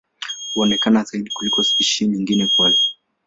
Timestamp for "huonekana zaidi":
0.53-1.29